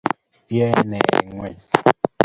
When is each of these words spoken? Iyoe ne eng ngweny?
Iyoe 0.51 0.69
ne 0.89 0.97
eng 1.13 1.27
ngweny? 1.31 1.59